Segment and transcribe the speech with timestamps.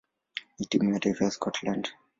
[0.59, 1.89] na timu ya taifa ya Scotland.